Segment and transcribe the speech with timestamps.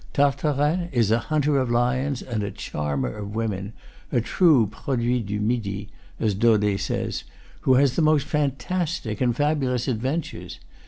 [0.13, 3.71] Tartarin is a hunter of lions and charmer of women,
[4.11, 5.89] a true "produit du midi,"
[6.19, 7.23] as Daudet says,
[7.59, 10.57] who has the most fantastic and fabulous adventures.